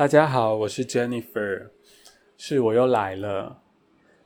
[0.00, 1.68] 大家好，我是 Jennifer，
[2.38, 3.60] 是我又来了。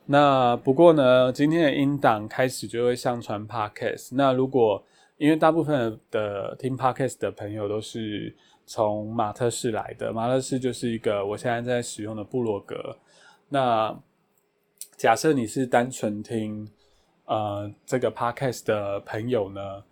[0.07, 4.11] 那不过呢，今天的音档开始就会上传 Podcast。
[4.13, 4.85] 那如果
[5.17, 8.33] 因为大部分的听 Podcast 的朋友都是
[8.65, 12.97] 从马特市来的，马特市就是一个我现在在使用的部落格。
[13.49, 14.01] 那
[14.97, 16.69] 假设你是单纯听
[17.25, 19.83] 呃这个 Podcast 的朋友呢？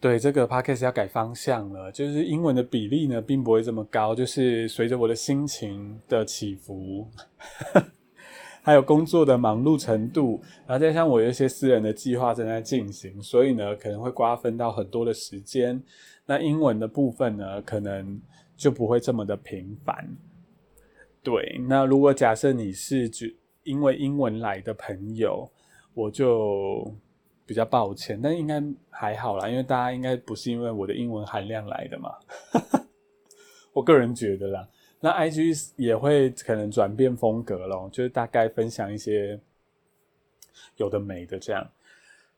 [0.00, 7.06] 对这个 podcast 要改方向了，就是英文的比例呢，并不会这么高，就是随着我的心情的起伏，
[8.64, 15.78] 还有工作的忙碌程度，然后再加上我有一些私人的计划正在进行，所以呢，可能会瓜分到很多的时间。
[16.24, 18.18] 那英文的部分呢，可能
[18.56, 20.08] 就不会这么的频繁。
[21.22, 25.46] 对，那如果假设你是只因为英文来的朋友，
[25.92, 26.90] 我就。
[27.50, 32.14] 比较抱歉，但应该还好啦，因为大家应该不是因为我的英文含量来的嘛。
[33.74, 34.68] 我个人觉得啦，
[35.00, 39.40] 那 IG 也会可能转变风格咯，就是大概分享一些
[40.76, 41.68] 有的没的这样。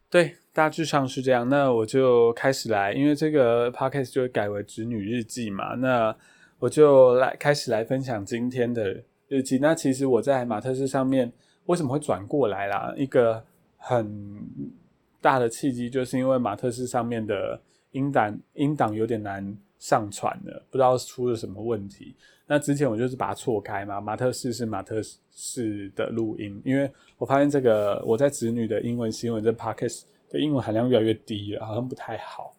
[0.08, 1.46] 对，大致上是这样。
[1.46, 5.74] 那我就开始来，因为这个 podcast 就会改为侄女日记嘛。
[5.74, 6.16] 那
[6.58, 9.58] 我就来开始来分享今天的日记。
[9.58, 11.30] 那其实我在马特斯上面
[11.66, 12.94] 为什么会转过来啦？
[12.96, 13.44] 一个
[13.76, 14.80] 很。
[15.22, 17.58] 大的契机就是因为马特斯上面的
[17.92, 22.14] 音档音档有点难上传了，不知道出了什么问题。
[22.46, 32.54] 那之前我就是把它错开嘛，马特斯是马特斯的录音，因为我发现这个我在子女的英文新闻这 podcast 的英文含量越来越低了，好像不太好。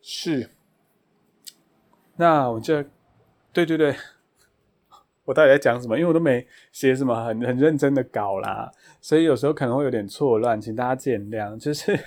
[0.00, 0.48] 是，
[2.16, 2.82] 那我就
[3.52, 3.94] 对对对。
[5.24, 5.96] 我到底在讲什么？
[5.96, 11.58] 因为我都没写什么很很认真的稿啦，所以有时候可能会有点错乱，请大家见谅。
[11.58, 11.98] 就是，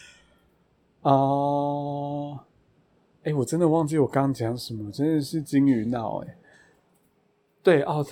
[1.02, 2.40] 哦，
[3.22, 6.36] 哎，我真的忘记我刚讲什么，真的是金鱼脑哎。
[7.62, 8.04] 对哦，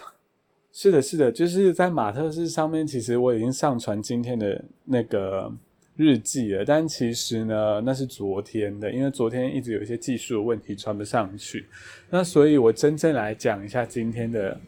[0.72, 5.52] 是的，是的，就是在马特斯上面，其实我已经上传今天的那个。
[5.96, 11.68] 日记了，但其实呢，那是昨天的，因为昨天一直有一些技术问题传不上去。
[12.10, 14.58] 那所以，我真正来讲一下今天的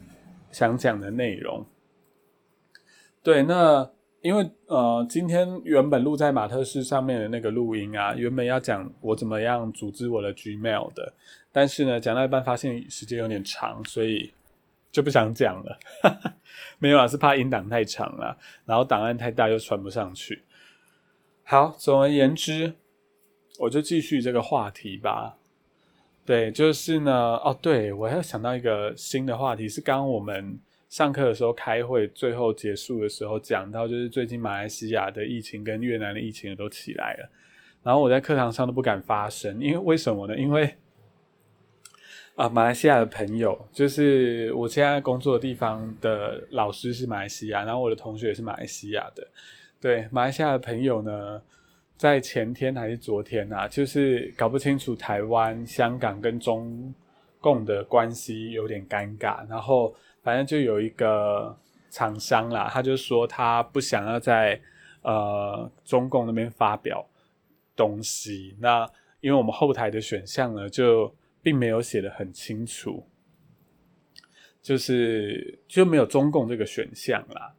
[0.52, 1.66] 想讲的内容。
[3.24, 3.90] 对，那
[4.22, 11.12] 因为呃，今天原本录在马特斯上面的那个录音啊，原本要讲我怎么样组织我的 Gmail 的，
[11.50, 14.32] 但是呢，讲到一半发现时间有点长，所以
[14.92, 15.78] 就不想讲了。
[16.78, 20.42] 没有啊，是怕音档太长了，然后档案太大又传不上去。
[21.48, 22.72] 好，总而言之，
[23.60, 25.38] 我就继续这个话题吧。
[26.24, 30.58] 对，就是呢，哦，对我还要想到一个新的话题，是刚刚我们
[30.88, 37.30] 上课的时候开会最后结束的时候讲到，就是最近马来西亚的疫情跟越南的疫情都起来了，
[37.84, 40.36] 然后我在课堂上都不敢发声，因为为什么呢？
[40.36, 40.74] 因为
[42.34, 49.24] 啊，马来西亚的朋友，就是我现在工作的地方的老师是马来西亚，然后我的同学也是马来西亚的。
[49.86, 51.40] 对马来西亚的朋友呢，
[51.96, 56.92] 在前天还是昨天啊，就是搞不清楚台湾、香港跟中
[57.40, 59.94] 共的关系有点尴尬，然后
[60.24, 61.56] 反正就有一个
[61.88, 64.60] 厂商啦，他就说他不想要在
[65.02, 67.08] 呃中共那边发表
[67.76, 68.84] 东西，那
[69.20, 71.14] 因为我们后台的选项呢，就
[71.44, 73.06] 并没有写的很清楚，
[74.60, 77.54] 就是就没有中共这个选项啦。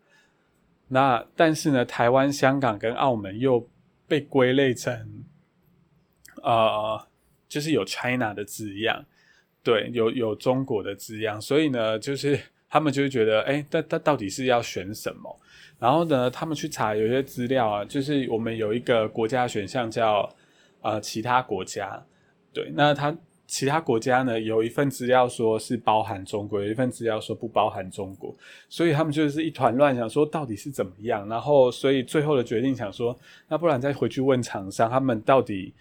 [0.90, 3.70] 那但是呢，台湾、香港跟澳门又
[4.08, 5.24] 被归类成，
[6.42, 7.08] 呃，
[7.50, 9.06] 就是有 China 的字样，
[9.64, 12.40] 对，有有中国的字样，所以呢，就是
[12.70, 15.40] 他们就会觉得，哎，那那到底是要选什么？
[15.80, 20.34] 然后呢，他们去查有些资料啊，就是我们有一个国家选项叫
[20.82, 22.06] 呃其他国家，
[22.54, 23.16] 对，那他。
[23.48, 28.36] 其他国家呢，有一份资料说是包含中国，有一份资料说不包含中国，
[28.68, 31.26] 所以他们就是一团乱，想说到底是怎么样。
[31.30, 35.74] 然后，所以最后的决定想说，那不然再回去问厂商，他们到底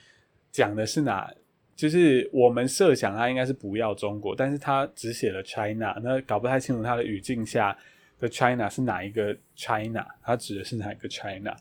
[0.53, 1.28] 讲的是哪？
[1.75, 7.76] 就是我们设想他应该是不要中国，但是他只写了 China，那搞不太清楚他的语境下
[8.20, 11.56] 的 China 是哪一个 China，他指的是哪一个 China？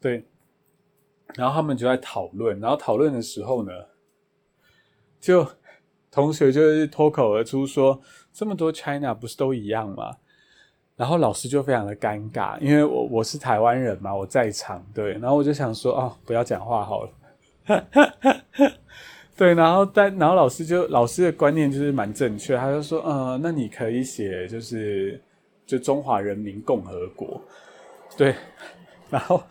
[0.00, 0.24] 对。
[1.34, 3.70] 然后他们就在讨论，然后讨论的时候呢。
[5.22, 5.46] 就
[6.10, 7.98] 同学就是脱口而出说
[8.34, 10.16] ：“这么多 China 不是都一样吗？”
[10.96, 17.10] 然后老师就非常的尴尬，因为我我是台湾人嘛，我在场对，然后我就想说：“哦，不要讲话好了。
[19.34, 25.22] ”对，然后但然后老师就老师的观念就是蛮正确，他就说：“呃，那你可以写就是
[25.64, 27.40] 就中华人民共和国。”
[28.18, 28.34] 对，
[29.08, 29.42] 然后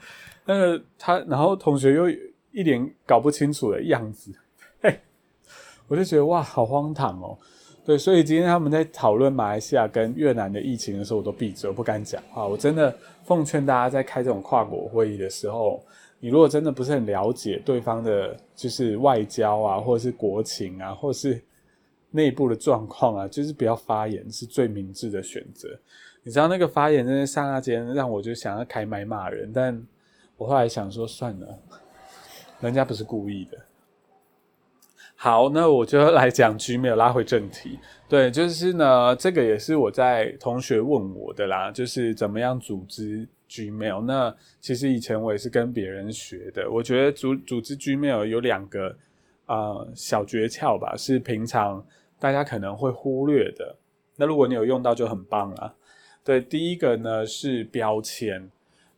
[0.45, 2.09] 那个他，然后同学又
[2.51, 4.31] 一脸搞不清楚的样子。
[5.91, 7.37] 我就觉得哇，好荒唐哦。
[7.83, 12.47] 对，所以今天他们在讨论马来西亚跟越南的疫情的时候，我都闭嘴，我不敢讲话。
[12.47, 12.95] 我真的
[13.25, 15.83] 奉劝大家，在开这种跨国会议的时候，
[16.21, 21.43] 你如果真的不是很了解对方的，就是外交啊，或者是国情啊，或者是
[22.11, 25.67] 内部的状况啊，就是不要发言是最明智的选择。
[26.23, 29.85] 你知道那个发言真的刹那间让我就想要开麦骂人，但
[30.37, 31.59] 我后来想说算了，
[32.61, 33.57] 人家不是故意的。
[35.23, 37.77] 好，那我就来讲 Gmail，拉回正题。
[38.09, 44.01] 对，就是呢，这个也是我在同学问我的啦，就是怎么样组织 Gmail。
[44.01, 46.67] 那其实以前我也是跟别人学的。
[46.71, 48.97] 我觉得组组织 Gmail 有两个
[49.45, 51.85] 啊小诀窍吧，是平常
[52.19, 53.75] 大家可能会忽略的。
[54.15, 55.75] 那如果你有用到就很棒了。
[56.23, 58.49] 对，第一个呢是标签。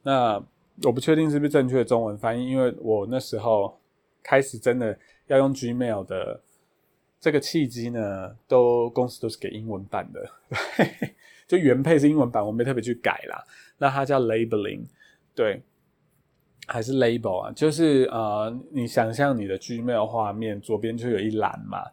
[0.03, 0.41] 那
[0.83, 3.77] 我不确定是不是正确的中文翻译，因为我那时候
[4.23, 4.97] 开始真的。
[5.27, 6.41] 要用 Gmail 的
[7.19, 10.29] 这个契机呢，都公司都是给英文版的，
[11.47, 13.43] 就原配是英文版，我没特别去改啦。
[13.77, 14.81] 那它叫 Labeling，
[15.33, 15.61] 对，
[16.67, 17.51] 还是 Label 啊？
[17.53, 21.83] 就是呃，你想象你的 Gmail 画面左边就有一栏嘛，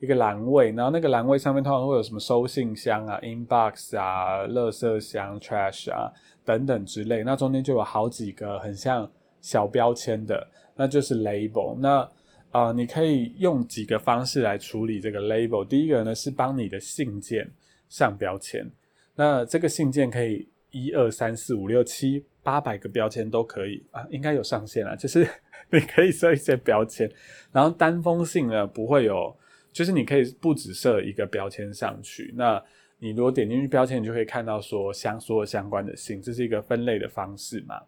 [0.00, 6.12] 一个栏位，然后那个栏位上面通常会有什么收信箱啊、Inbox 啊、垃圾箱、Trash 啊
[6.44, 9.08] 等等之类，那中间就有好几个很像
[9.40, 11.76] 小标签的，那就是 Label。
[11.78, 12.08] 那
[12.50, 15.64] 啊，你可以用几个方式来处理这个 label。
[15.64, 17.48] 第一个呢是帮你的信件
[17.88, 18.68] 上标签，
[19.14, 25.24] 那这个信件可以一二三四五六七八百个标签都可以啊，应该有上限啊，就是
[25.70, 27.08] 你可以设一些标签，
[27.52, 29.32] 然后单封信呢不会有，
[29.72, 32.34] 就是你可以不只设一个标签上去。
[32.36, 32.60] 那
[32.98, 37.80] 你如果点进去标签，你就可以看到说相所有相关的信，这是一个分类的方式嘛？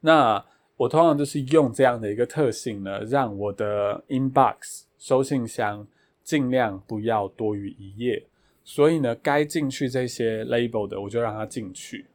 [0.00, 0.42] 那。
[0.80, 5.86] 我通常就是用这样的一个特性呢，让我的 inbox 收信箱
[6.22, 8.24] 尽量不要多于一页，
[8.64, 12.06] 所以呢，该进去这些 label 的，我就让它进去。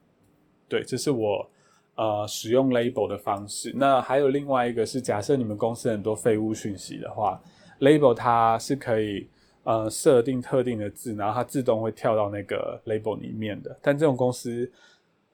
[0.68, 1.48] 对，这是我
[1.94, 3.72] 呃使用 label 的方式。
[3.76, 7.40] 那还有另外一个是，假设你们公司很多废物讯息的话
[7.82, 9.28] ，label 它是可以
[9.64, 13.78] 呃设定特定的字，然后它自动会跳到那个 label 里面的。
[13.80, 14.68] 但这种公司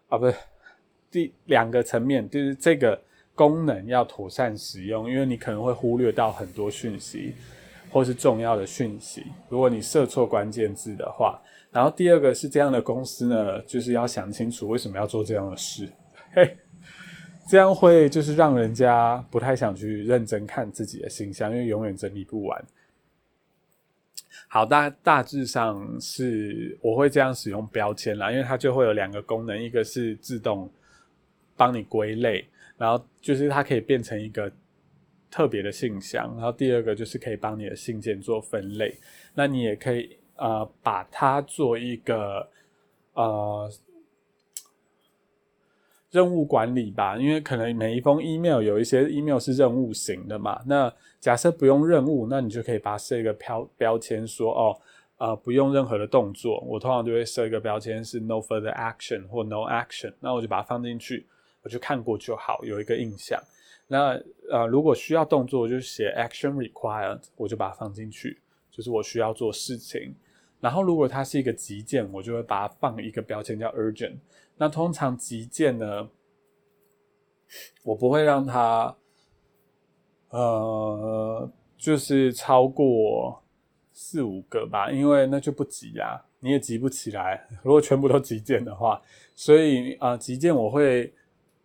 [0.10, 0.36] 啊，不是
[1.10, 3.02] 第两个层面，就是这个。
[3.42, 7.34] 功能要妥善使用，因为你可能会忽略到很多讯息，
[7.90, 9.26] 或是重要的讯息。
[9.50, 11.42] 如果你设错关键字的话，
[11.72, 15.90] 然后第二个是这样的公司呢，就是要想清楚为什么要做这样的事，
[16.34, 16.56] 嘿，
[17.50, 22.64] 这样会就是让人家不太想去认真看自己的信箱，因为永远整理不完。
[24.50, 30.70] 好，大大致上是我会这样使用标签啦，因为它就会有两个功能，一个是自动
[31.58, 32.46] 帮你归类。
[32.82, 34.52] 然后就是它可以变成一个
[35.30, 38.98] 特别的信箱，然后第二个就是可以帮你的信件做分类。
[39.36, 42.50] 那你也可以呃把它做一个
[43.14, 43.70] 呃
[46.10, 50.60] 任务管理吧，因为可能每一封 email 有一些 email 是任务型的嘛。
[50.66, 54.82] 那假设不用任务，那你就可以把它设一个标标签，说哦
[55.18, 56.60] 呃不用任何的动作。
[56.62, 61.28] 我通常就会设一个标签是 no further action 或 no action，那我就把它放进去。
[61.64, 63.42] 我就看过就好，有一个印象。
[63.88, 64.18] 那
[64.50, 68.40] 呃，如果需要动作，我就写 action required，我就把它放进去，
[68.72, 70.16] 就是我需要做事情。
[70.62, 74.16] 然后如果它是一个急件，我就会把它放一个标签叫 urgent。
[74.56, 76.10] 那通常急件呢，
[77.84, 78.96] 我不会让它
[80.30, 83.44] 呃，就是超过
[83.92, 87.46] 四五个吧，因为那就不急啊，你也急不起来。
[87.62, 89.02] 如果全部都急件的话，
[89.36, 91.14] 所以啊，急件我会。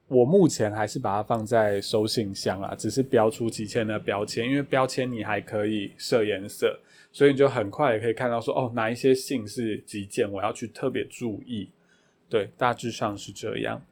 [0.08, 6.78] 我目前还是把它放在收信箱啊，只是标出几千的标签，因为标签你还可以设颜色，
[7.10, 11.70] 所以你就很快也可以看到说，哦，哪一些信是急件，我要去特别注意。
[12.28, 13.82] 对，大致上是这样。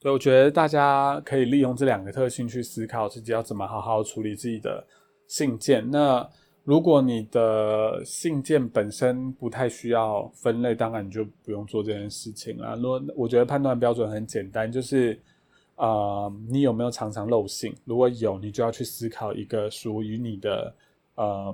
[0.00, 4.86] 所以我觉得大家可以利用这两个特性去思考自己要怎么好好处理自己的
[5.28, 5.90] 信件。
[5.90, 6.26] 那
[6.70, 12.76] 如果你的信件本身不太需要分类，当然你就不用做这件事情了。
[12.76, 15.18] 如果我觉得判断标准很简单，就是
[15.74, 17.74] 啊，你有没有常常漏信？
[17.84, 20.72] 如果有，你就要去思考一个属于你的
[21.16, 21.52] 呃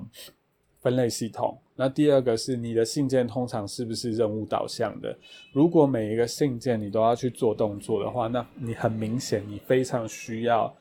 [0.81, 1.57] 分类系统。
[1.75, 5.17] 那第二个是你的信件通常是不是任务导向的？
[5.51, 10.71] 如果每一个信件你都要去做动作的话，那你很明显你非常需要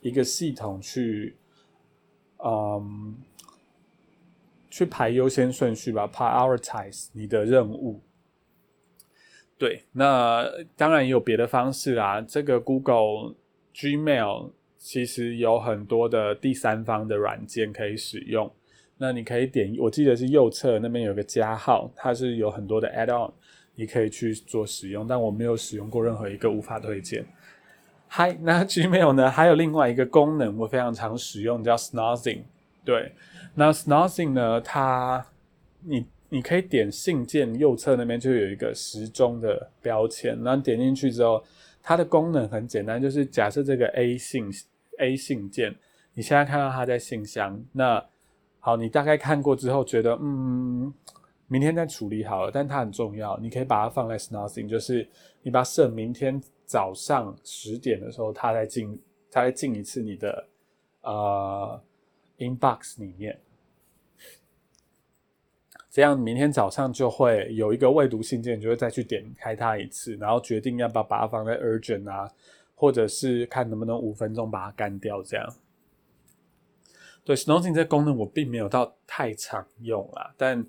[0.00, 1.36] 一个系统去
[2.44, 3.14] 嗯。
[4.74, 8.02] 去排优先顺序吧，prioritize 你的任务。
[9.56, 10.44] 对，那
[10.76, 12.20] 当然也有别的方式啦。
[12.20, 13.36] 这个 Google
[13.72, 18.52] Gmail 其实有很多的第三方的软件可以使用。
[18.98, 23.32] 那你可以点，我记得是右侧那边有个加号，它是有很多的 add-on，
[23.76, 25.06] 你可以去做使用。
[25.06, 27.24] 但我没有使用过任何一个，无法推荐。
[28.08, 29.30] 嗨，那 Gmail 呢？
[29.30, 32.40] 还有另外一个功能，我非常常使用，叫 Snozzing。
[32.84, 33.12] 对，
[33.54, 34.60] 那 Snozzing 呢？
[34.60, 35.26] 它
[35.80, 41.42] 你你可以点信件右侧那边就有一个时钟的标签，然后点进去之后，
[41.82, 44.50] 它的功能很简单，就是假设这个 A 信
[44.98, 45.74] A 信件，
[46.14, 48.04] 你现在看到它在信箱，那
[48.60, 50.92] 好，你大概看过之后觉得嗯，
[51.48, 55.08] 明天再处理好了，但它很重要，你可以把它放在 Snozzing，就是
[55.42, 56.40] 你把它设明天。
[56.66, 58.98] 早上十点的时候，它再进，
[59.30, 60.48] 它再进一次你的
[61.02, 61.78] 呃
[62.38, 63.40] inbox 里面，
[65.90, 72.30] 这样明天早上就会有一个未读信件，就会再去点开它一次，然后决定要不要把它放在 urgent 啊，
[72.74, 75.22] 或者是看能不能五分钟把它干掉。
[75.22, 75.54] 这样，
[77.24, 80.60] 对 Snoozing 这功能我并没有到太常用啊，但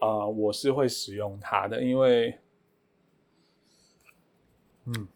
[0.00, 2.38] 啊我是会使用它的，因为
[4.84, 5.08] 嗯。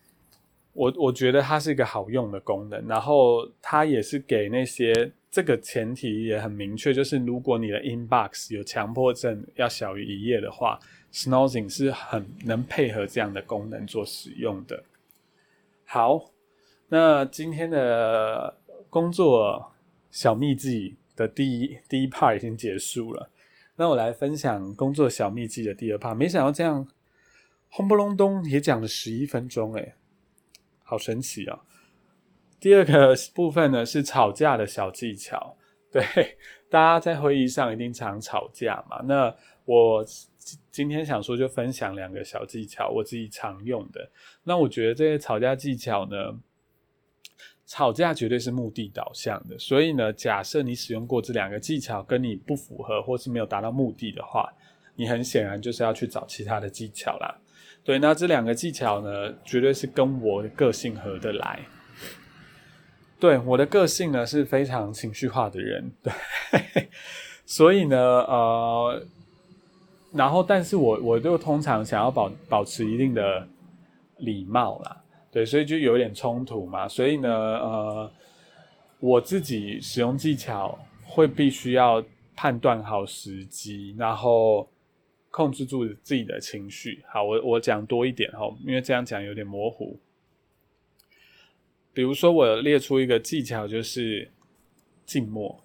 [0.74, 10.78] 我我觉得它是一个好用的功能，然后它也是给那些这个前提也很明确，就是如果你的 inbox 有强迫症要小于一页的话
[11.10, 14.84] ，Snoozing 是很能配合这样的功能做使用的。
[15.86, 16.30] 好，
[16.88, 18.58] 那今天的
[18.90, 19.72] 工作
[20.10, 23.30] 小秘技的第一第一 part 已经结束了，
[23.76, 26.14] 那我来分享工作小秘技的第二 part。
[26.14, 26.86] 没想到这样
[27.70, 29.94] 轰不隆咚也讲了十一分钟，诶
[30.82, 31.58] 好神奇啊！
[32.62, 35.56] 第二个部分呢是吵架的小技巧。
[35.90, 36.02] 对，
[36.70, 39.02] 大家在会议上一定常吵架嘛。
[39.04, 40.04] 那我
[40.70, 44.08] 今天想说就分享两个小技巧，我自己常用的。
[44.44, 46.16] 那我觉得这些吵架技巧呢，
[47.66, 49.58] 吵架绝对是目的导向的。
[49.58, 54.48] 所以呢，假设你使用过这两个技巧跟你不符合，或是没有达到目的的话，
[54.94, 57.36] 你很显然就是要去找其他的技巧啦。
[57.84, 61.60] 对，那这两个技巧呢，绝对是跟我的个性合得来。
[63.22, 66.12] 对，我的个性呢是非常情绪化的人，对，
[67.46, 69.06] 所以呢，呃，
[70.12, 73.46] 然后，但是我我就通常想要保保持一定的
[74.18, 76.88] 礼貌啦，对，所以就有点冲突嘛。
[76.88, 78.10] 所以呢，呃，
[78.98, 84.68] 我自己使用技巧会必须要判断好时机，然后。
[85.34, 87.02] 控制住自己的情绪。
[87.10, 89.98] 好，我我讲多一点哈，因为这样讲有点模糊。
[91.92, 94.30] 比如说，我列出一个技巧，就是
[95.04, 95.62] 静默，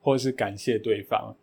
[0.00, 1.36] 或是感谢对方。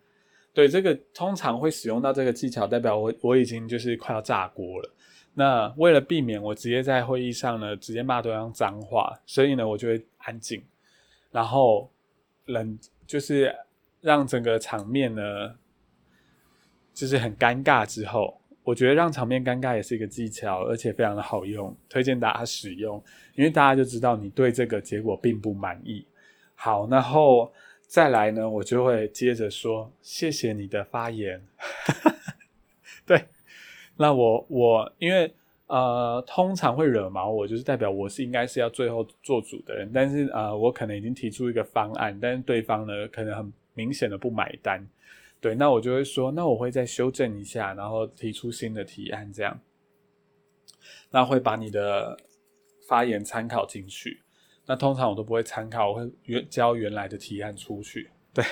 [0.54, 4.94] 对，这个通常会使用到这个技巧，代表我我已经就是快要炸锅了。
[5.34, 10.64] 那为了避免我直接在会议上呢，直接骂对方脏话，所以呢，我就会安静，
[11.32, 11.92] 然后
[12.46, 13.56] 冷，就是
[14.02, 15.56] 让整个场面呢。
[16.92, 26.06] 就是很尴尬之后，我觉得让场面尴尬也是一个技巧，而且非常的好用，推荐大家使用，因为大家就知道你对这个结果并不满意。
[26.54, 27.52] 好，然后
[27.88, 31.42] 再来呢，我就会接着说谢谢你的发言。
[33.08, 33.26] 对，
[33.98, 35.34] 那我我因为
[35.66, 44.88] 呃通常会惹毛我，就是代表我是应该是要最后做主的人，但是呃我可能已经提出一个方案，但是对方呢可能很明显的不买单。
[45.42, 49.58] 对，那我就会说，那我会再修正一下，然后提出新的提案，这样，
[51.12, 52.18] 那会把你的
[52.86, 54.22] 发言参考进去。
[54.66, 58.10] 那通常我都不会参考，我会原交原来的提案出去。
[58.34, 58.44] 对，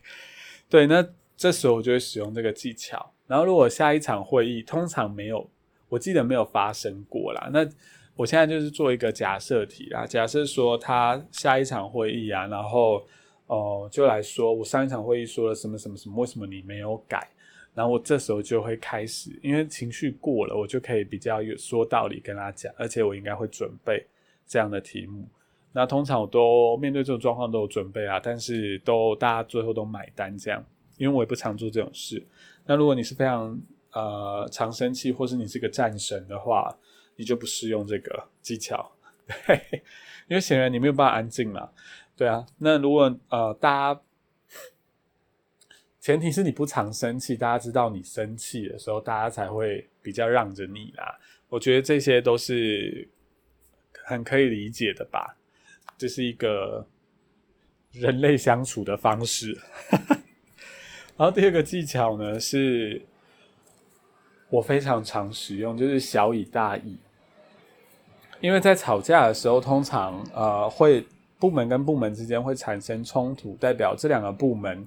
[0.70, 1.06] 对，那
[1.36, 3.12] 这时候我就会使用这个技巧。
[3.26, 5.46] 然后如果下一场会议通常没有，
[5.90, 7.50] 我记得没有发生过啦。
[7.52, 7.68] 那
[8.16, 13.06] 我现在就是做一个假设题啦，假设说他下一场会议啊，然后。
[13.50, 17.28] 哦，就来说，我上一场会议说了什么什么什么，为什么你没有改？
[17.74, 24.06] 然后我这时候就会开始，因为情绪过了，我就可以比较有说道理跟他讲，而且我应该会准备
[24.46, 25.26] 这样的题目。
[25.72, 30.64] 那通常我都面对这种状况都有准备啊，但是都大家最后都买单这样，
[30.96, 32.24] 因为我也不常做这种事。
[32.64, 33.60] 那如果你是非常
[33.92, 36.72] 呃常生气，或是你是个战神的话，
[37.16, 38.92] 你就不适用这个技巧，
[40.28, 41.68] 因为显然你没有办法安静嘛。
[42.20, 44.00] 对啊，那如果呃，大家
[45.98, 51.18] 前提是你不常生气，大家知道你生气的时候，大家才会比较让着你啦。
[51.48, 53.08] 我觉得这些都是
[54.04, 55.34] 很可以理解的吧，
[55.96, 56.86] 这是一个
[57.92, 59.58] 人类相处的方式。
[61.16, 63.00] 然后第二个技巧呢，是
[64.50, 66.98] 我非常常使用，就是小以大义。
[68.42, 71.06] 因为在吵架的时候，通常呃会。
[71.40, 74.86] 部门跟部门之间会产生冲突，代表这两个部门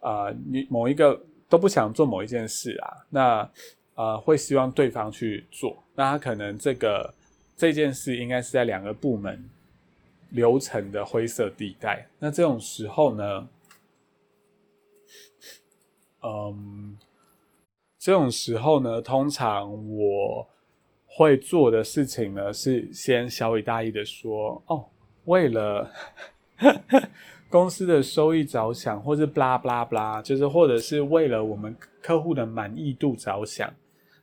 [0.00, 3.50] 啊，你某一个都不想做某一件事啊，那
[3.94, 7.14] 呃会希望对方去做，那他可能这个
[7.56, 9.48] 这件事应该是在两个部门
[10.30, 13.48] 流程的灰色地带，那这种时候呢，
[16.22, 16.96] 嗯，
[17.98, 20.48] 这种时候呢，通常我。
[21.14, 24.82] 会做的事情呢，是先小以大意的说，哦，
[25.24, 25.90] 为了
[27.48, 33.72] 公司的收益着想，或是 blah blah blah，就是或者是为了我们客户的满意度着想，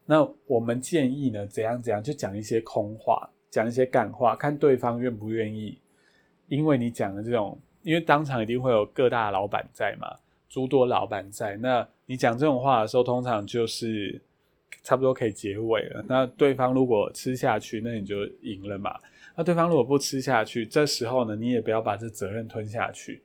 [0.05, 5.77] 那我们建议呢，怎样怎样，就讲一些空话，讲一些干话，看对方愿不愿意。
[6.47, 10.15] 因为你讲的这种，因为当场一定会有各大老板在嘛，
[10.49, 14.21] 诸多老板在，那你讲这种话的时候，通常就是。
[14.81, 16.03] 差不多可以结尾了。
[16.07, 18.95] 那对方如果吃下去，那你就赢了嘛。
[19.39, 23.23] 那对方如果不吃下去，这时候呢，你也不要把这责任吞下去，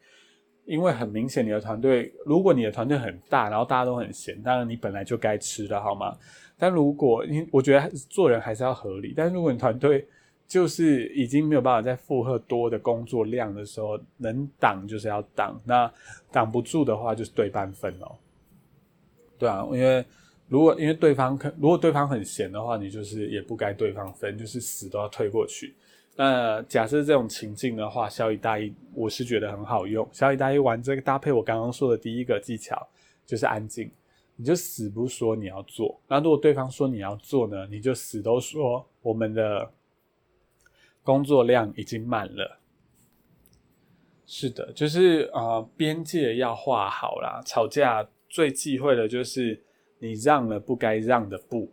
[0.65, 6.17] 因为很明显你的团队，如果你的团队很大，然后大家都很闲，当然你本来就该吃的好吗？
[6.57, 9.13] 但如果你我觉得做人还是要合理。
[9.17, 10.07] 但如果你团队
[10.47, 15.93] 就是已经没有办法再负荷多的工作量的时候，能挡就是要挡，那
[16.31, 18.15] 挡不住的话就是对半分哦。
[19.37, 20.05] 对啊，因为。
[20.47, 25.75] 如果因为对方可，如果对方很闲的话，你就是也不该对方分，就是死都要推过去。
[26.17, 30.09] 那假设这种情境的话，小以大一，我是觉得很好用。
[30.13, 32.89] 小以大一玩这个搭配，我刚刚说的第一个技巧
[33.27, 33.91] 就是安静，
[34.37, 36.01] 你就死不说你要做。
[36.09, 39.71] 那如果对方说你要做呢，你就死都说我们的
[41.03, 42.59] 工作量已经满了。
[44.27, 47.43] 是的，就是啊，边界要画好啦。
[47.45, 49.63] 吵架最忌讳的就是。
[50.01, 51.71] 你让了不该让的步，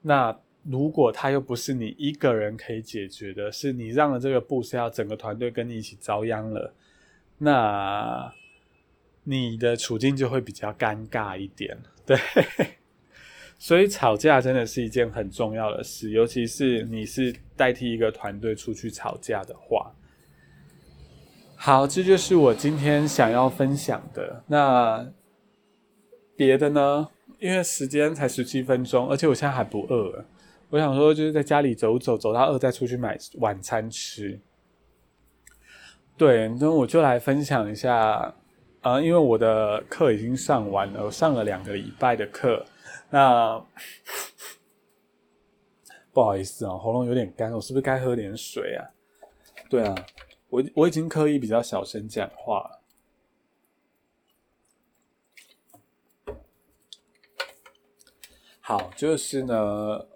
[0.00, 6.74] 那如果他又不是你一个人可以解决的，是你让了这个步是要整个团队跟你一起遭殃了，
[7.38, 8.32] 那
[9.24, 11.78] 你的处境就会比较尴尬一点。
[12.04, 12.18] 对，
[13.58, 19.92] 所以吵架真的是一件很重要的事，尤其是你是代替一个团队出去吵架的话。
[21.56, 24.44] 好，这就是我今天想要分享的。
[24.46, 25.12] 那。
[26.36, 27.06] 别的呢？
[27.38, 30.24] 因为时间才十七分钟，而且我现在还不饿。
[30.70, 34.40] 我想说，就是在家里走走，走到饿再出去买晚餐吃。
[36.16, 38.32] 对，那我就来分享一下
[38.80, 42.64] 啊，因为我的课已经上完了，我上了两个礼拜的课。
[43.10, 43.58] 那
[46.12, 48.86] 不好意思啊，喉咙有点干，我是不是该喝点水啊？
[49.68, 49.94] 对啊，
[50.48, 52.80] 我我已经刻意比较小声讲话了。
[58.60, 60.06] 好，就是呢，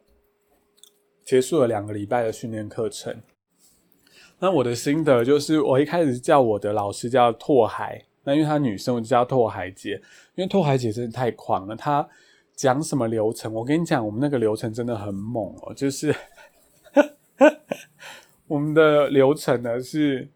[1.24, 3.16] 结束了两个礼拜的训练课程。
[4.40, 9.92] 那我的心得就是，我一开始叫我的老师叫拓海，那因为她女生，我就叫拓海姐。
[10.34, 12.06] 因为拓海姐真的太狂了，她
[12.54, 13.54] 讲什么流程？
[13.54, 15.72] 我跟你讲，我们那个流程真的很猛哦。
[15.72, 16.14] 就是
[18.46, 20.28] 我们的流程呢，是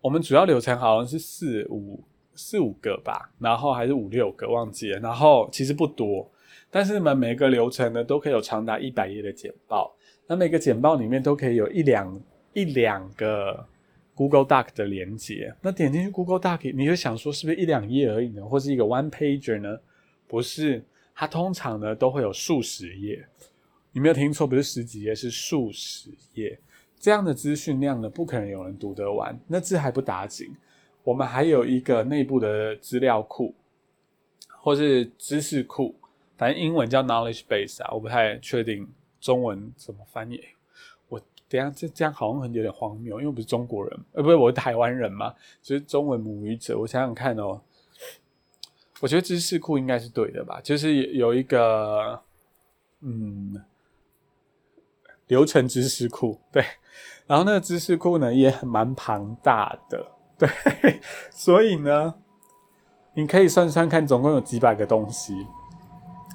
[0.00, 2.02] 我们主要流程好像是四五
[2.34, 5.00] 四五个吧，然后还是五六个，忘记了。
[5.00, 6.30] 然后其实不多。
[6.70, 9.94] 但是呢，每个流程呢都可以有长达一百页的简报，
[10.26, 12.20] 那每个简报里面都可以有一两
[12.52, 13.66] 一两个
[14.14, 15.54] Google Doc 的连接。
[15.62, 19.78] 那点进去 Google Doc，你就想说是不是一两页而已呢，或是一个 One Pager 呢？
[20.26, 23.24] 不是，它通常呢都会有数十页。
[23.92, 26.58] 你没有听错，不是十几页，是数十页。
[27.00, 29.38] 这样的资讯量呢，不可能有人读得完。
[29.46, 30.54] 那字还不打紧，
[31.02, 33.54] 我们还有一个内部的资料库，
[34.60, 35.94] 或是知识库。
[36.38, 38.88] 反正英文叫 knowledge base 啊，我不太确定
[39.20, 40.40] 中文怎么翻译。
[41.08, 46.78] 我等下这这样好像有点荒谬，因为我不是中国人，呃，不是我是台湾人嘛，就是中文母语者。
[46.78, 47.60] 我想想看哦，
[49.00, 50.60] 我觉得知识库应该是对的吧？
[50.62, 52.22] 就是有一个
[53.00, 53.60] 嗯
[55.26, 56.64] 流程知识库，对，
[57.26, 60.06] 然后那个知识库呢也蛮庞大的，
[60.38, 60.48] 对，
[61.32, 62.14] 所以呢，
[63.14, 65.34] 你可以算算看，总共有几百个东西。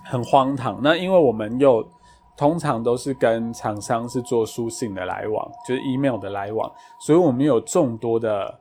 [0.04, 0.80] 很荒唐。
[0.84, 1.88] 那因为我们又
[2.36, 8.60] 通常都是跟厂商是做书信的来往，就是 email 的来往，所以我们有众多的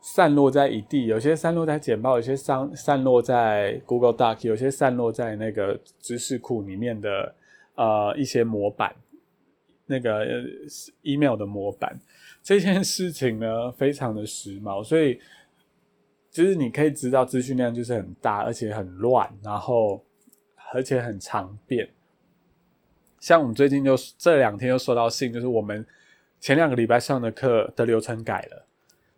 [0.00, 7.34] 散落在一地，有些散落在简报，有些散散落在 Google Doc，有些散落在那个知识库里面的
[7.74, 8.94] 呃一些模板，
[9.84, 10.24] 那个
[11.02, 12.00] email 的模板。
[12.42, 15.20] 这件事情呢，非常的时髦，所以
[16.30, 20.02] 就是你可以知道资讯量就是很大，而且很乱，然后。
[20.72, 21.88] 而且很常变，
[23.18, 25.84] 像我们最近就这两天又收到信，就是我们
[26.40, 28.66] 前两个礼拜上的课的流程改了。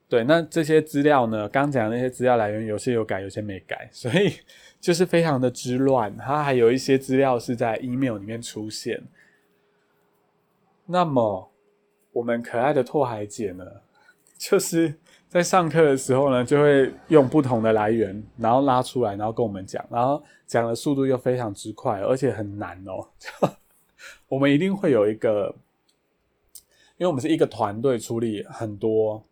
[0.08, 1.48] 对，那这些资料呢？
[1.48, 4.34] 刚讲的那些资料来源，有些有改，有些没改，所以
[4.78, 6.14] 就是非常的之乱。
[6.18, 9.02] 它还有一些资料是在 email 里面出现。
[10.84, 11.50] 那么，
[12.12, 13.64] 我们可爱的拓海姐呢，
[14.50, 14.92] 就是
[15.28, 23.08] 在上课的时候呢，就会用不同的来源，然后拉出来，然后跟我们讲，然后讲的速度又非常之快，而且很难哦。
[24.26, 25.54] 我们一定会有一个，
[26.96, 29.24] 因为我们是一个团队处理很多。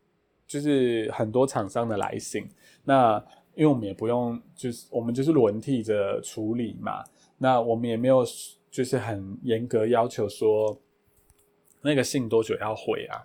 [0.46, 2.44] 就是很多厂商的来信，
[2.82, 7.04] 那因为我们也不用，就是我们就是轮替着处理嘛。
[7.38, 8.24] 那我们也没有
[8.68, 10.76] 就是很严格要求说
[11.82, 13.22] 那个信多久要回啊。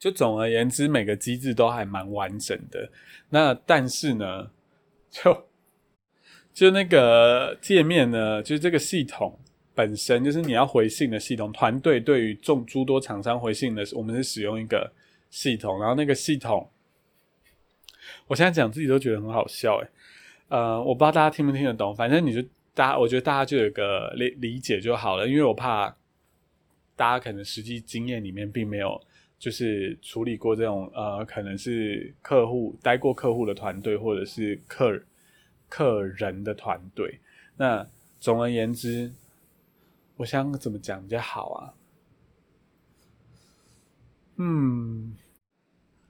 [0.00, 2.90] 就总而言之，每个机制都还蛮完整的。
[3.28, 4.50] 那但是呢，
[5.08, 5.46] 就
[6.52, 9.38] 就那个界面呢，就是这个系统
[9.76, 14.92] 本身就是你要回信的系统团队，对于众诸多厂商回信的，我们是使用一个。
[15.32, 16.68] 系统，然后那个系统，
[18.26, 19.88] 我现在讲自己都觉得很好笑诶。
[20.48, 22.42] 呃，我不知道大家听不听得懂，反正你就
[22.74, 25.96] 大家，我觉得大家就有个理理解就好了，因为我怕
[26.96, 29.00] 大家可能实际经验里面并没有
[29.40, 35.02] 就是处理过这种呃，可能是客户待过客户的团队，或者是客
[35.66, 37.18] 客人的团队。
[37.56, 37.84] 那
[38.20, 39.10] 总而言之，
[40.18, 41.74] 我想怎么讲比较好啊？
[44.36, 45.16] 嗯，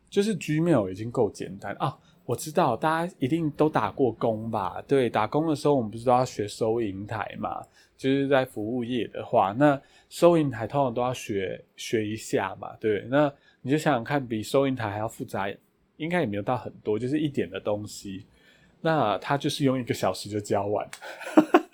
[0.08, 1.96] 就是 Gmail 已经够简单啊！
[2.24, 4.82] 我知道大家一定都打过工吧？
[4.82, 7.64] 对，打工的时候我们不是都要学收银台嘛？
[8.00, 12.74] 就是在服务业的话，那收银台通常都要学学一下嘛？
[12.80, 15.46] 对，那你就想想看，比收银台还要复杂，
[15.98, 18.24] 应该也没有到很多，就是一点的东西。
[18.80, 20.88] 那他就是用一个小时就教完。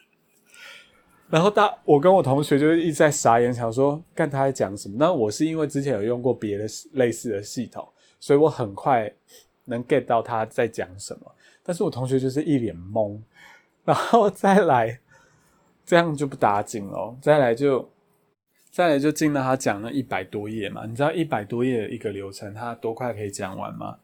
[1.31, 4.97] 然后大，我跟我同学就是一直在傻眼，想说看他在讲什么。
[4.99, 9.09] 那我是因为之前有用过别的类似的系统，所以我很快
[9.67, 11.33] 能 get 到他在讲什么。
[11.63, 13.17] 但是我同学就是一脸懵，
[13.85, 14.99] 然后再来
[15.87, 17.17] 这样就不打紧了。
[17.23, 17.91] 再来就
[18.71, 20.85] 再来就进到他讲了一百多页嘛。
[20.85, 23.99] 你知道一百多页的一个流程，他多快可以讲完吗？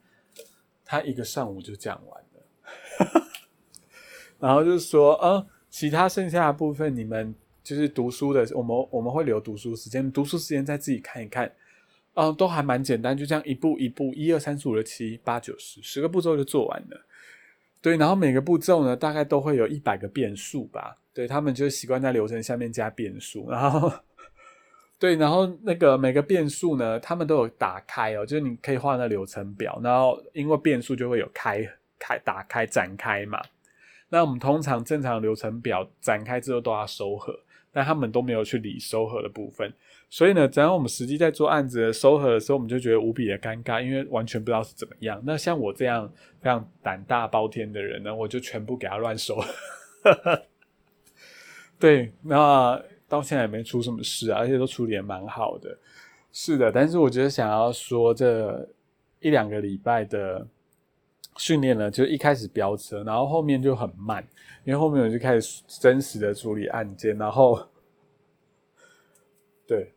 [0.85, 3.23] 他一个上午就讲完了。
[4.40, 5.47] 然后就说，嗯。
[5.73, 11.51] 其他剩下的部分，你们就是读书的，我们我们会留读书时间，读书时间再自己看一看，
[12.12, 17.07] 嗯，都还蛮简单，就这样一步一步，一二三四五六七八九十，十个步骤就做完了。
[17.83, 20.97] 对，然后每个步骤呢，大概都会有一百个变数吧。
[21.12, 23.92] 对他们就习惯在流程下面加变数，然后
[24.99, 31.68] 对，然后那个每个变数呢，他们都有打开哦，就是你可以画那流程表，然后因为变数就会有开
[31.99, 33.42] 开打开展开嘛。
[34.09, 37.38] 那我们通常正常流程表展开之后都要收合，
[37.73, 39.71] 但他们都没有去理收合的部分，
[40.12, 45.18] 所以呢，只要我们实际在做案子的收核的时候，我们就觉得无比的尴尬，因为完全不知道是怎么样。
[45.25, 46.07] 那像我这样
[46.42, 49.42] 非常胆大包天的人呢，我就全部给他乱收。
[51.81, 55.75] 对，那到现在也没出什么事啊，而且都处理的蛮好的。
[56.31, 58.68] 是的，但是我觉得想要说这
[59.20, 60.46] 一两个礼拜的。
[61.38, 64.22] 训练呢，就一开始飙车，然后后面就很慢，
[64.64, 67.59] 因为后面我就开始真实的处理案件，然后，
[69.66, 69.94] 对，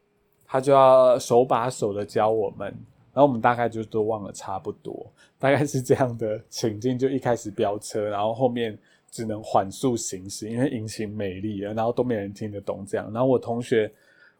[0.48, 2.68] 他就要手把手的教我们，
[3.14, 5.06] 然后我们大概就都忘了差不多，
[5.40, 8.78] 大概是这样的情境，就一开始飙车，然后后面
[9.12, 13.92] 只能缓速行驶，因为引擎美丽了，然后都没人听得懂这样，然后我同学，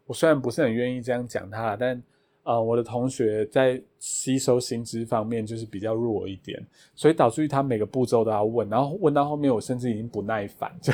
[0.06, 2.02] 我虽然不是很愿意这样讲他，但。
[2.46, 6.64] 啊，我的同学在吸收新知方面就是比较弱一点，
[6.94, 10.94] 所以导致于他每个步骤都要问，然后问到后面我甚至已经不耐烦，就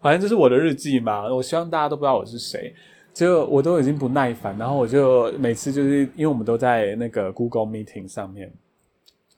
[0.00, 1.30] 反正这是我的日记嘛。
[1.30, 2.74] 我希望大家都不知道我是谁，
[3.14, 8.52] 就我都已经不耐烦，然后我就每次就是因为我们都在那个 Google Meeting 上面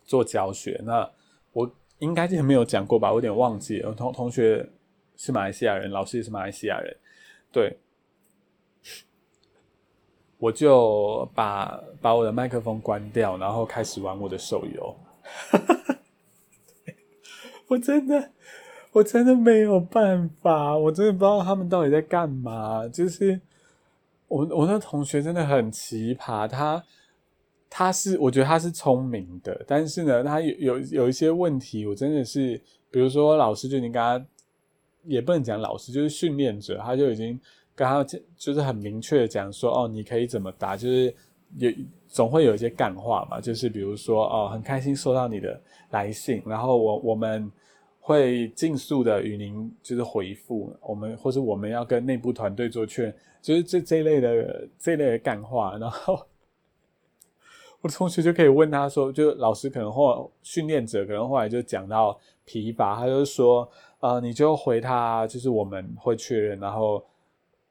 [0.04, 1.08] 做教学，那
[1.52, 3.92] 我应该之前没有讲过吧，我有点忘记了。
[3.92, 4.68] 同同学
[5.16, 6.96] 是马来西亚人，老师也是马来西亚人，
[7.52, 7.76] 对。
[10.38, 14.94] 我就把把我的麦克风关掉，然后开始玩我的手游。
[17.68, 18.30] 我真的，
[18.92, 22.86] 我真的没有办法，我真的不知道他们到底在干嘛。
[22.86, 23.40] 就是
[24.28, 26.82] 我我那同学真的很奇葩，他
[27.68, 32.60] 他是我觉得他是聪明的，但是呢，他有有有一些问题，我真的是，
[32.90, 34.26] 比如说老师就已经跟他，
[35.04, 37.38] 也不能讲老师，就是训练者，他就已经。
[37.78, 38.02] 跟他
[38.38, 41.14] 就是很明确的讲说，哦，你可以怎么答，就是
[41.58, 41.70] 有
[42.08, 45.60] 总会有一些干话嘛，就是比如说，哦，很开心收到你的
[45.90, 47.52] 来信，然后我我们
[48.06, 55.76] 会尽速的与您就是回复我们，或是我们要跟内部团队做确认，就是这这一类的这一类的干话。
[55.76, 56.16] 然后
[57.80, 67.04] 我同学就可以问他说，就老师可能或训练者可能后来就讲到疲乏，他就说，呃，你就回他，就是我们会确认，然后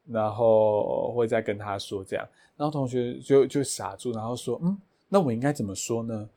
[0.06, 2.28] 然后会再跟他说这样。
[2.58, 4.76] 然后同学就就傻住，然后说，嗯，
[5.08, 6.28] 那我应该怎么说呢？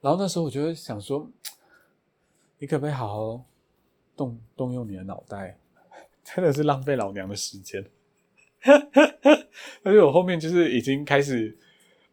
[0.00, 1.24] 然后那时候我就想说。
[2.58, 3.44] 你可不可以好好
[4.16, 5.56] 动动用你的脑袋？
[6.24, 7.84] 真的是浪费老娘的时间。
[9.82, 11.56] 而且我后面就是已经开始，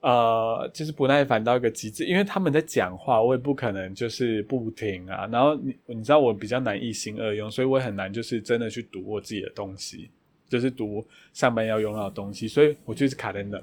[0.02, 5.28] 呃，就是不耐烦到一个极致，因为他们在讲话，我也不可能就是不停啊。
[5.28, 10.12] 然后你你知道我比较难一心二用，所以我很难就是真的去读我自己的东西，
[10.48, 13.62] 就是读上班要用到的东西，所以我就是卡在那。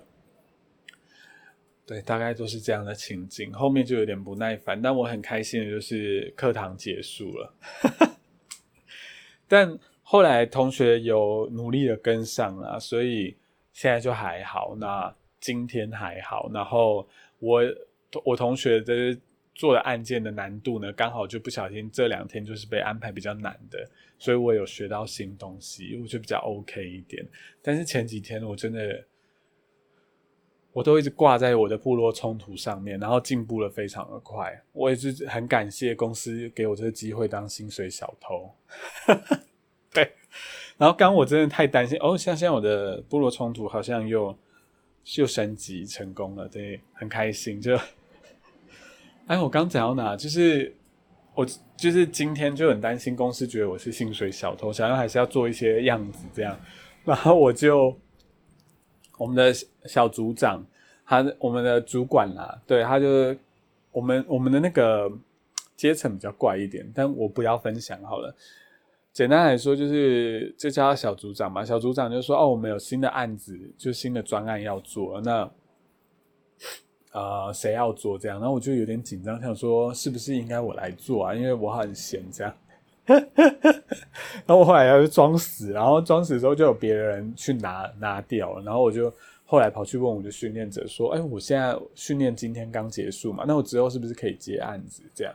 [1.84, 4.80] 对，大概都是这样的情景，后面就有点不耐烦。
[4.80, 7.54] 但我很开心的就是课堂结束了，
[9.48, 13.36] 但后来同学有努力的跟上了，所以
[13.72, 14.76] 现在就还好。
[14.78, 17.06] 那今天还好，然后
[17.40, 17.62] 我
[18.24, 19.18] 我同学的
[19.52, 23.90] 做的案件的难度呢，刚好就不小心这两天就是被安排比较难的，
[24.20, 27.26] 所以我有学到新东西，我就比较 OK 一点。
[27.60, 29.04] 但是前几天我真的。
[30.72, 34.58] 我都一直挂在我的部落冲突上面，然后进步的非常的快。
[34.72, 38.50] 我也是很感谢公司给我这个机会当薪水小偷。
[39.92, 40.10] 对，
[40.78, 44.34] 然后刚我真的太担心哦，像现在我的部落冲突好像又
[45.16, 47.60] 又升级成功了，对，很开心。
[47.60, 47.78] 就，
[49.26, 50.16] 哎，我刚讲到哪？
[50.16, 50.74] 就是
[51.34, 56.58] 我就是今天就很担心公司觉得我是薪水小偷，想要还是要做一些样子这样，
[57.04, 57.94] 然后我就。
[59.22, 59.54] 我们的
[59.84, 60.60] 小组长，
[61.06, 63.38] 他我们的主管啦，对他就是
[63.92, 65.08] 我们我们的那个
[65.76, 68.34] 阶层比较怪一点，但我不要分享好了。
[69.12, 71.64] 简单来说，就是就叫他小组长嘛。
[71.64, 75.48] 小组长就说：“哦，我们有新的案子，就新的专案要做，那
[77.12, 81.34] 呃谁要做这样？”然后我就有点紧张，想说是不是应该我来做啊？
[81.34, 82.52] 因为我很闲这样。
[84.46, 89.12] 然后我后来要去装死，然后装死的时候就有别人去拿拿掉了，然后我就
[89.44, 95.34] 后来跑去问我的训练者说：“哎，我现在训练今天刚结束嘛，那我之后是不是可以接案子？”这样，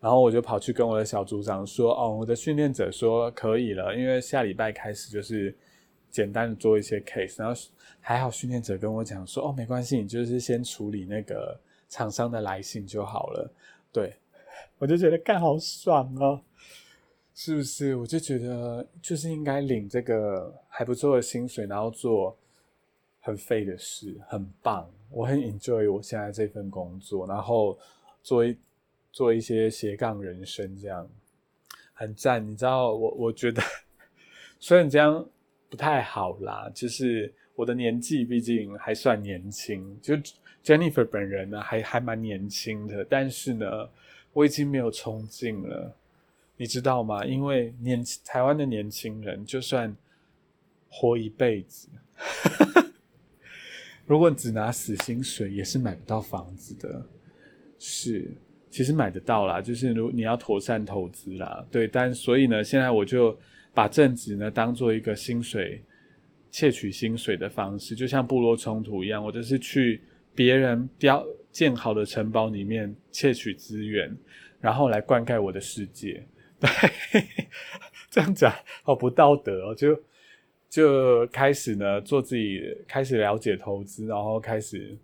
[0.00, 5.54] 然后我就跑去跟我的小组长说：“哦，我的训练者说可以了，因为下礼拜开始就是
[6.10, 7.60] 简单的做一些 case，然后
[8.00, 11.56] 还好训练者跟我讲说：哦，没关系，你就是先处理那个
[11.88, 13.52] 厂商的来信就好了。
[13.92, 14.14] 对，
[14.78, 16.40] 我就觉得干好爽哦。”
[17.34, 17.96] 是不是？
[17.96, 22.36] 我就觉得就是应该领这个还不错的薪水，然后做
[23.20, 24.88] 很废的事，很棒。
[25.10, 27.78] 我很 enjoy 我现在这份工作，然后
[28.22, 28.56] 做一
[29.10, 31.08] 做一些斜杠人生，这样
[31.94, 32.46] 很赞。
[32.46, 33.62] 你知道，我我觉得
[34.60, 35.26] 虽然这样
[35.70, 40.14] 不太好啦，就是我的年纪毕竟还算年轻，就
[40.62, 43.88] Jennifer 本人呢还还蛮年轻的，但是呢，
[44.32, 45.96] 我已经没有冲劲了。
[46.56, 47.24] 你知道吗？
[47.24, 49.94] 因为年台湾的年轻人，就算
[50.88, 51.88] 活一辈子，
[54.06, 57.04] 如果只拿死薪水，也是买不到房子的。
[57.78, 58.30] 是，
[58.70, 61.88] 其实买得到啦，就是如你要妥善投资啦，对。
[61.88, 63.36] 但所以呢，现在我就
[63.74, 65.82] 把正职呢当做一个薪水
[66.50, 70.00] 窃取薪水的方式，就像部落冲突一样，我就是去
[70.32, 74.16] 别人雕建好的城堡里面窃取资源，
[74.60, 76.24] 然后来灌溉我的世界。
[76.62, 77.26] 对，
[78.08, 79.74] 这样讲好不道德哦。
[79.74, 80.00] 就
[80.70, 84.96] 就开始呢，做自己，开始了解投资，然后开始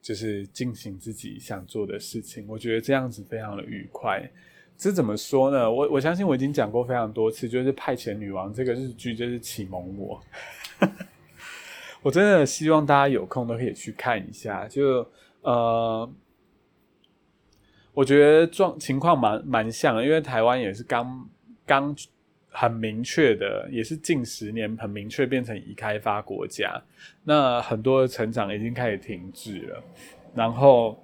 [0.00, 2.46] 就是进行自己想做的事情。
[2.48, 4.22] 我觉得这样子非常的愉快。
[4.76, 5.68] 这怎么说呢？
[5.70, 10.22] 我我相信我已经讲过非常多次，就是《派遣女王》这个日剧就是启蒙我。
[12.00, 14.68] 我真的希望大家有空都可以去看一下。
[14.68, 15.04] 就
[15.42, 16.08] 呃。
[17.98, 21.28] 我觉得状情况蛮蛮像的，因为台湾也是刚
[21.66, 21.92] 刚
[22.48, 26.80] 很明确的，也是近十年很明确变成已开发国家，
[27.24, 29.82] 那很多的成长已经开始停滞了，
[30.32, 30.96] 然后，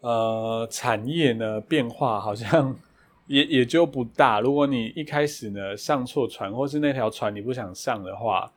[0.00, 2.74] 呃，产业呢变化好像
[3.28, 4.40] 也也就不大。
[4.40, 8.50] 如果你一开始呢上错船，或是那条船你不想上的话，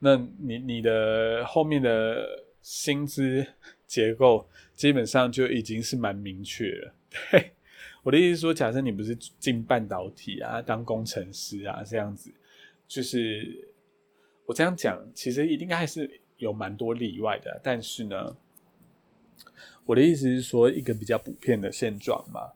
[0.00, 2.26] 那你你的后面的
[2.62, 3.46] 薪资
[3.94, 4.44] 结构。
[4.74, 6.94] 基本上就已经是蛮明确了。
[7.30, 7.52] 对，
[8.02, 12.28] 我的意思说，假设你不是进半导体啊，当工程师啊这样子，
[12.88, 13.68] 就是
[14.46, 17.60] 我这样讲，其实一定还是有蛮多例外的。
[17.62, 18.36] 但是呢，
[19.86, 22.50] 我的意思是说，一个比较普遍的现状嘛。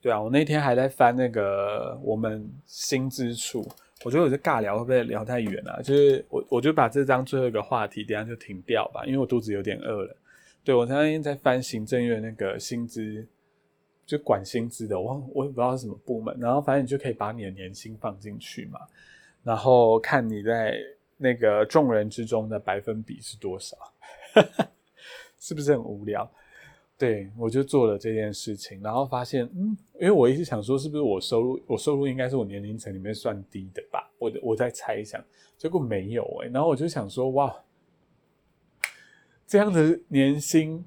[0.00, 3.68] 对啊，我那天还在翻那个我们新之处，
[4.04, 5.82] 我觉得我这尬聊会不会聊太远啊？
[5.82, 10.16] 就是我我就把这张最后一个话题，等下就停掉吧，因为我肚子有点饿了。
[10.68, 13.26] 对我那天在翻行政院那个薪资，
[14.04, 18.78] 就管薪资的，我我也不知道是什么部门，然后反正你就可以把你的年薪放进去嘛，
[19.42, 20.76] 然后看你在
[21.16, 23.78] 那个众人之中的百分比是多少，
[25.40, 26.30] 是不是很无聊？
[26.98, 34.06] 对，我就做了这件事情，然后发现，嗯，因为我一直想说，是不是我收入，我收入应该是我年龄层里面算低的吧？
[34.18, 35.24] 我我在猜想，
[35.56, 37.56] 结果没有哎，然后我就想说，哇，
[39.48, 40.84] 这样的年薪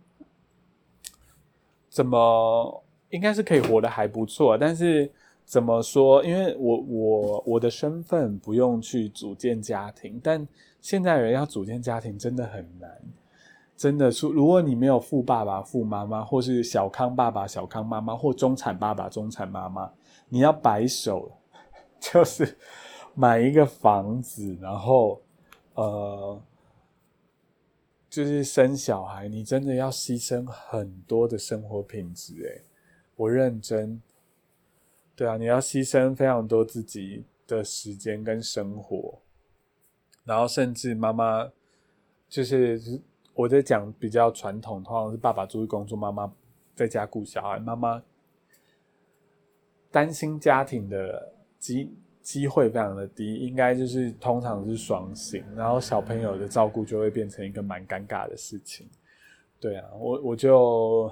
[1.89, 4.55] 怎么应该是可以活得还不错？
[4.57, 5.11] 但是
[5.43, 6.23] 怎么说？
[6.23, 10.47] 因为我我我的身份不用去组建家庭，但
[10.79, 13.01] 现在人要组建家庭真的很难。
[13.75, 19.91] 真的是，如果你没有富爸爸、富妈妈，或是小康爸爸、小康妈妈，或中产爸爸、中产妈妈，
[20.29, 21.31] 你要白手，
[21.99, 22.55] 就是
[23.15, 25.19] 买一个房子，然后
[25.73, 26.39] 呃，
[28.11, 32.33] 就是生小孩，你真的要牺牲很多的生活品质。
[32.43, 32.61] 诶，
[33.15, 33.99] 我认真，
[35.15, 39.19] 对啊，你要牺牲非常多自己的时间跟生活，
[40.25, 41.51] 然后甚至妈妈
[42.29, 43.01] 就是。
[43.33, 46.31] 我在讲比较传统，通常是爸爸出去工作，妈妈
[46.75, 47.57] 在家顾小孩。
[47.59, 48.03] 妈妈
[49.89, 51.33] 担心家庭的
[52.21, 58.87] 机会非常的低，应该就是通常是双薪，然后小朋友的照顾就会变成一个蛮尴尬的事情。
[59.59, 61.11] 对啊，我我就，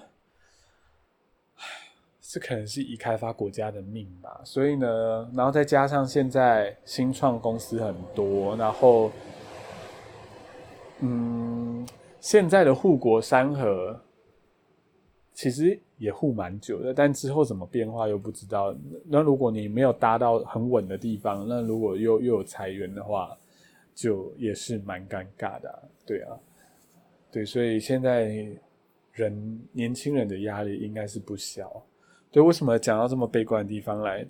[2.22, 4.42] 这可能是已开发国家的命吧。
[4.44, 9.12] 所以呢，然后再加上现在新创公司很多，然后，
[11.00, 11.86] 嗯。
[12.22, 13.98] 现在的护国山河
[15.34, 18.76] 其实也护蛮久的，但之后怎么变化又不知道。
[19.06, 23.38] 那如果你没有搭到很稳的地方，那如果又又有裁员的话，
[23.94, 25.84] 就也是蛮尴尬的。
[26.06, 26.36] 对啊，
[27.32, 28.48] 对，所以现在
[29.12, 31.70] 人年轻人的压力应该是不小。
[32.32, 34.26] 对，为什么讲到这么悲观的地方来？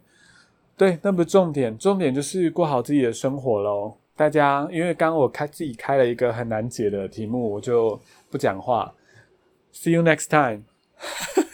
[0.76, 3.94] 对，那不重点，重点就是过好自己的生活喽。
[4.16, 8.94] 大家，因为刚刚我开自己开了一个很难解的题目，我就不讲话。
[9.72, 10.64] See you next time.